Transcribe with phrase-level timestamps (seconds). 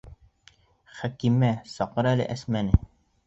[1.01, 2.81] Хәкимә, саҡыр әле Әсмәне.